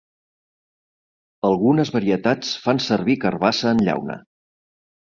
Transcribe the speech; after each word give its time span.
Algunes 1.51 1.93
varietats 1.99 2.57
fan 2.65 2.83
servir 2.89 3.21
carbassa 3.27 3.79
en 3.79 3.89
llauna. 3.91 4.19